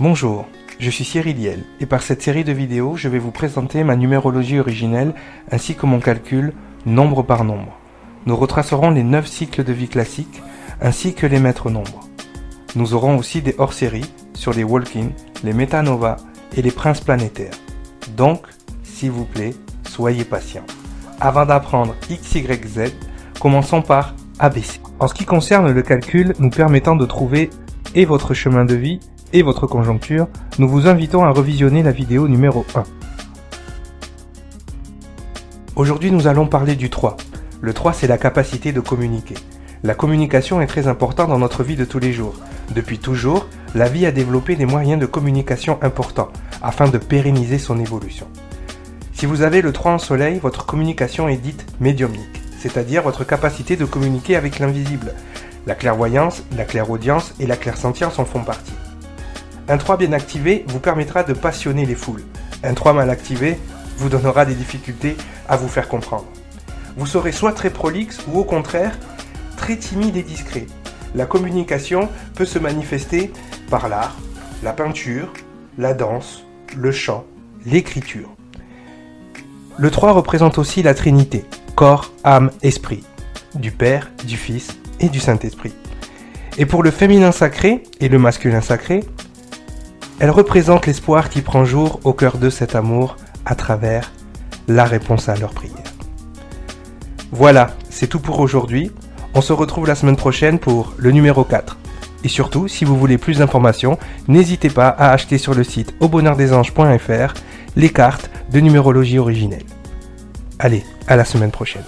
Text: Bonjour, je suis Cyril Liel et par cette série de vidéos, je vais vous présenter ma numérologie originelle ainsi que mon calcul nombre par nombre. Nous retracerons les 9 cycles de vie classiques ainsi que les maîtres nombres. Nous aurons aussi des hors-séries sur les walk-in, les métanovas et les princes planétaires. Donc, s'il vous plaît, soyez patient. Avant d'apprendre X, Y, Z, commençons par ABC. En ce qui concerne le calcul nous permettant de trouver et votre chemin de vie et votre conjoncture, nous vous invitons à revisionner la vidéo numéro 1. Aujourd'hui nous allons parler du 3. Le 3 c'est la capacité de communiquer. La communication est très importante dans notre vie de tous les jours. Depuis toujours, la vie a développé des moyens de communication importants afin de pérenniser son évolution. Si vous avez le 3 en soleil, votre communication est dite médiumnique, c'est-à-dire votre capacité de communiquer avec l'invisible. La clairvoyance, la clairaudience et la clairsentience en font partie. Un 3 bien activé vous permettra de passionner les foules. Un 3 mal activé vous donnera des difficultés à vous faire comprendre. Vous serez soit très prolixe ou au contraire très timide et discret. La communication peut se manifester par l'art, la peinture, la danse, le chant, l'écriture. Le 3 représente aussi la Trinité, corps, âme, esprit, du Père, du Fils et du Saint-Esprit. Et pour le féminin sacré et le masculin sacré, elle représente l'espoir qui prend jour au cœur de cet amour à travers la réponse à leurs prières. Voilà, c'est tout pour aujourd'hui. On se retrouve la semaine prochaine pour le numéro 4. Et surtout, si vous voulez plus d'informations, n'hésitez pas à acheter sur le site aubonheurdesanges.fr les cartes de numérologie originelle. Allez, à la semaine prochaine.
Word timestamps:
Bonjour, 0.00 0.46
je 0.78 0.88
suis 0.88 1.04
Cyril 1.04 1.36
Liel 1.36 1.62
et 1.78 1.84
par 1.84 2.00
cette 2.00 2.22
série 2.22 2.42
de 2.42 2.54
vidéos, 2.54 2.96
je 2.96 3.10
vais 3.10 3.18
vous 3.18 3.32
présenter 3.32 3.84
ma 3.84 3.96
numérologie 3.96 4.58
originelle 4.58 5.12
ainsi 5.50 5.74
que 5.74 5.84
mon 5.84 6.00
calcul 6.00 6.54
nombre 6.86 7.22
par 7.22 7.44
nombre. 7.44 7.76
Nous 8.24 8.34
retracerons 8.34 8.92
les 8.92 9.02
9 9.02 9.26
cycles 9.26 9.62
de 9.62 9.74
vie 9.74 9.88
classiques 9.88 10.40
ainsi 10.80 11.12
que 11.12 11.26
les 11.26 11.38
maîtres 11.38 11.68
nombres. 11.68 12.08
Nous 12.76 12.94
aurons 12.94 13.18
aussi 13.18 13.42
des 13.42 13.54
hors-séries 13.58 14.10
sur 14.32 14.54
les 14.54 14.64
walk-in, 14.64 15.10
les 15.44 15.52
métanovas 15.52 16.16
et 16.56 16.62
les 16.62 16.70
princes 16.70 17.02
planétaires. 17.02 17.52
Donc, 18.16 18.46
s'il 18.82 19.10
vous 19.10 19.26
plaît, 19.26 19.52
soyez 19.86 20.24
patient. 20.24 20.64
Avant 21.20 21.44
d'apprendre 21.44 21.94
X, 22.08 22.36
Y, 22.36 22.66
Z, 22.66 22.94
commençons 23.38 23.82
par 23.82 24.14
ABC. 24.38 24.80
En 24.98 25.08
ce 25.08 25.12
qui 25.12 25.26
concerne 25.26 25.70
le 25.70 25.82
calcul 25.82 26.32
nous 26.38 26.48
permettant 26.48 26.96
de 26.96 27.04
trouver 27.04 27.50
et 27.94 28.06
votre 28.06 28.32
chemin 28.32 28.64
de 28.64 28.76
vie 28.76 29.00
et 29.32 29.42
votre 29.42 29.66
conjoncture, 29.66 30.26
nous 30.58 30.68
vous 30.68 30.88
invitons 30.88 31.24
à 31.24 31.30
revisionner 31.30 31.82
la 31.82 31.92
vidéo 31.92 32.28
numéro 32.28 32.64
1. 32.74 32.82
Aujourd'hui 35.76 36.10
nous 36.10 36.26
allons 36.26 36.46
parler 36.46 36.74
du 36.74 36.90
3. 36.90 37.16
Le 37.60 37.72
3 37.72 37.92
c'est 37.92 38.06
la 38.06 38.18
capacité 38.18 38.72
de 38.72 38.80
communiquer. 38.80 39.34
La 39.82 39.94
communication 39.94 40.60
est 40.60 40.66
très 40.66 40.88
importante 40.88 41.28
dans 41.28 41.38
notre 41.38 41.62
vie 41.62 41.76
de 41.76 41.84
tous 41.84 41.98
les 41.98 42.12
jours. 42.12 42.34
Depuis 42.74 42.98
toujours, 42.98 43.46
la 43.74 43.88
vie 43.88 44.04
a 44.04 44.12
développé 44.12 44.56
des 44.56 44.66
moyens 44.66 45.00
de 45.00 45.06
communication 45.06 45.78
importants 45.82 46.30
afin 46.62 46.88
de 46.88 46.98
pérenniser 46.98 47.58
son 47.58 47.78
évolution. 47.78 48.26
Si 49.12 49.26
vous 49.26 49.42
avez 49.42 49.62
le 49.62 49.72
3 49.72 49.92
en 49.92 49.98
soleil, 49.98 50.38
votre 50.38 50.66
communication 50.66 51.28
est 51.28 51.36
dite 51.36 51.66
médiumnique, 51.80 52.42
c'est-à-dire 52.58 53.02
votre 53.02 53.24
capacité 53.24 53.76
de 53.76 53.84
communiquer 53.84 54.36
avec 54.36 54.58
l'invisible. 54.58 55.14
La 55.66 55.74
clairvoyance, 55.74 56.42
la 56.56 56.64
clairaudience 56.64 57.34
et 57.38 57.46
la 57.46 57.56
clairsentience 57.56 58.18
en 58.18 58.24
font 58.24 58.42
partie. 58.42 58.72
Un 59.68 59.76
3 59.76 59.96
bien 59.96 60.12
activé 60.12 60.64
vous 60.68 60.80
permettra 60.80 61.22
de 61.22 61.32
passionner 61.32 61.86
les 61.86 61.94
foules. 61.94 62.24
Un 62.62 62.74
3 62.74 62.92
mal 62.92 63.10
activé 63.10 63.58
vous 63.96 64.08
donnera 64.08 64.44
des 64.44 64.54
difficultés 64.54 65.16
à 65.48 65.56
vous 65.56 65.68
faire 65.68 65.88
comprendre. 65.88 66.26
Vous 66.96 67.06
serez 67.06 67.32
soit 67.32 67.52
très 67.52 67.70
prolixe 67.70 68.18
ou 68.28 68.38
au 68.38 68.44
contraire 68.44 68.98
très 69.56 69.76
timide 69.76 70.16
et 70.16 70.22
discret. 70.22 70.66
La 71.14 71.26
communication 71.26 72.08
peut 72.34 72.44
se 72.44 72.58
manifester 72.58 73.32
par 73.68 73.88
l'art, 73.88 74.16
la 74.62 74.72
peinture, 74.72 75.32
la 75.78 75.94
danse, 75.94 76.44
le 76.76 76.92
chant, 76.92 77.24
l'écriture. 77.66 78.30
Le 79.76 79.90
3 79.90 80.12
représente 80.12 80.58
aussi 80.58 80.82
la 80.82 80.94
Trinité, 80.94 81.44
corps, 81.74 82.12
âme, 82.24 82.50
esprit, 82.62 83.04
du 83.54 83.70
Père, 83.70 84.10
du 84.24 84.36
Fils 84.36 84.78
et 84.98 85.08
du 85.08 85.20
Saint-Esprit. 85.20 85.74
Et 86.58 86.66
pour 86.66 86.82
le 86.82 86.90
féminin 86.90 87.32
sacré 87.32 87.82
et 88.00 88.08
le 88.08 88.18
masculin 88.18 88.60
sacré, 88.60 89.04
elle 90.20 90.30
représente 90.30 90.86
l'espoir 90.86 91.30
qui 91.30 91.40
prend 91.40 91.64
jour 91.64 91.98
au 92.04 92.12
cœur 92.12 92.36
de 92.36 92.50
cet 92.50 92.76
amour 92.76 93.16
à 93.46 93.54
travers 93.54 94.12
la 94.68 94.84
réponse 94.84 95.28
à 95.28 95.34
leurs 95.34 95.54
prières. 95.54 95.74
Voilà, 97.32 97.74
c'est 97.88 98.06
tout 98.06 98.20
pour 98.20 98.38
aujourd'hui. 98.40 98.92
On 99.34 99.40
se 99.40 99.54
retrouve 99.54 99.86
la 99.86 99.94
semaine 99.94 100.16
prochaine 100.16 100.58
pour 100.58 100.92
le 100.98 101.10
numéro 101.10 101.42
4. 101.42 101.78
Et 102.22 102.28
surtout, 102.28 102.68
si 102.68 102.84
vous 102.84 102.98
voulez 102.98 103.16
plus 103.16 103.38
d'informations, 103.38 103.98
n'hésitez 104.28 104.68
pas 104.68 104.88
à 104.88 105.10
acheter 105.12 105.38
sur 105.38 105.54
le 105.54 105.64
site 105.64 105.94
aubonheurdesanges.fr 106.00 107.34
les 107.76 107.88
cartes 107.88 108.30
de 108.52 108.60
numérologie 108.60 109.18
originelle. 109.18 109.64
Allez, 110.58 110.84
à 111.06 111.16
la 111.16 111.24
semaine 111.24 111.50
prochaine. 111.50 111.84